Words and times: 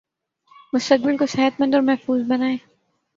مستقبل 0.73 1.17
کو 1.17 1.25
صحت 1.25 1.61
مند 1.61 1.73
اور 1.73 1.83
محفوظ 1.83 2.21
بنائیں 2.27 2.57